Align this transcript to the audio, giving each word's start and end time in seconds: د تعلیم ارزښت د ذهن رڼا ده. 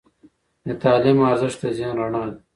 د 0.67 0.69
تعلیم 0.83 1.17
ارزښت 1.29 1.59
د 1.63 1.65
ذهن 1.77 1.93
رڼا 1.99 2.23
ده. 2.31 2.37